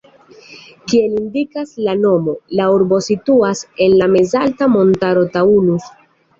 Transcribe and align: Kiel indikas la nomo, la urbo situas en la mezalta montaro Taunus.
Kiel 0.93 1.11
indikas 1.19 1.73
la 1.89 1.95
nomo, 1.99 2.35
la 2.61 2.67
urbo 2.79 3.01
situas 3.11 3.63
en 3.89 3.97
la 4.03 4.11
mezalta 4.17 4.73
montaro 4.81 5.31
Taunus. 5.39 5.91